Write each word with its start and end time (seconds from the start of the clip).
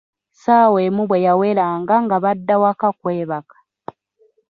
Ssaawa 0.33 0.77
emu 0.87 1.03
bwe 1.09 1.23
yaweranga 1.25 1.95
nga 2.05 2.17
badda 2.23 2.55
waka 2.63 2.89
kwebaka. 2.99 3.55